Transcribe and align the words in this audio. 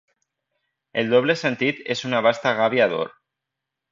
El 1.01 1.11
doble 1.15 1.35
sentit 1.41 1.83
és 1.97 2.03
una 2.11 2.21
vasta 2.29 2.57
gàbia 2.61 2.91
d'or. 2.95 3.15